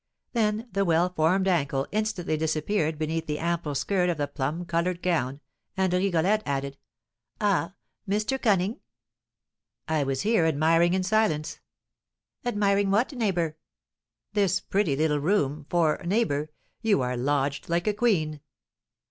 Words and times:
Then 0.33 0.67
the 0.71 0.83
well 0.83 1.09
formed 1.13 1.47
ankle 1.47 1.85
instantly 1.91 2.35
disappeared 2.35 2.97
beneath 2.97 3.27
the 3.27 3.37
ample 3.37 3.75
skirt 3.75 4.09
of 4.09 4.17
the 4.17 4.27
plum 4.27 4.65
coloured 4.65 5.03
gown, 5.03 5.41
and 5.77 5.93
Rigolette 5.93 6.41
added, 6.43 6.77
"Ah, 7.39 7.75
Mr. 8.09 8.41
Cunning!" 8.41 8.79
"I 9.87 10.01
was 10.03 10.21
here 10.23 10.47
admiring 10.47 10.95
in 10.95 11.03
silence." 11.03 11.59
"Admiring 12.43 12.89
what, 12.89 13.13
neighbour?" 13.13 13.57
"This 14.33 14.59
pretty 14.59 14.95
little 14.95 15.19
room; 15.19 15.67
for, 15.69 16.01
neighbour, 16.03 16.49
you 16.81 17.03
are 17.03 17.15
lodged 17.15 17.69
like 17.69 17.85
a 17.85 17.93
queen." 17.93 18.39